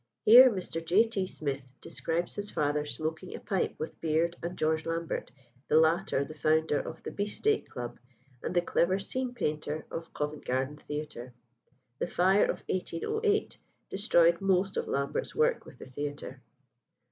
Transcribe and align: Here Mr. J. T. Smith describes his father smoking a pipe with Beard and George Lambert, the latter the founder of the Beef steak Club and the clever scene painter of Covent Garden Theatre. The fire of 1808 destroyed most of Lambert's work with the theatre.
Here 0.25 0.49
Mr. 0.49 0.83
J. 0.83 1.03
T. 1.03 1.27
Smith 1.27 1.73
describes 1.79 2.33
his 2.33 2.49
father 2.49 2.87
smoking 2.87 3.35
a 3.35 3.39
pipe 3.39 3.75
with 3.77 4.01
Beard 4.01 4.35
and 4.41 4.57
George 4.57 4.87
Lambert, 4.87 5.29
the 5.67 5.79
latter 5.79 6.25
the 6.25 6.33
founder 6.33 6.79
of 6.79 7.03
the 7.03 7.11
Beef 7.11 7.33
steak 7.35 7.69
Club 7.69 7.99
and 8.41 8.55
the 8.55 8.63
clever 8.63 8.97
scene 8.97 9.35
painter 9.35 9.85
of 9.91 10.11
Covent 10.11 10.43
Garden 10.43 10.77
Theatre. 10.77 11.35
The 11.99 12.07
fire 12.07 12.45
of 12.45 12.63
1808 12.67 13.59
destroyed 13.89 14.41
most 14.41 14.75
of 14.75 14.87
Lambert's 14.87 15.35
work 15.35 15.65
with 15.65 15.77
the 15.77 15.85
theatre. 15.85 16.41